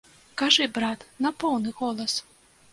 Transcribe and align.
Кажы, 0.41 0.65
брат, 0.77 1.05
на 1.27 1.33
поўны 1.45 1.77
голас! 1.83 2.19